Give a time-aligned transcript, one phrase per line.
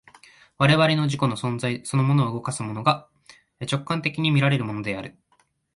[0.57, 3.07] 我々の自己の存在そのものを動かすものが、
[3.71, 5.15] 直観的に見られるものである。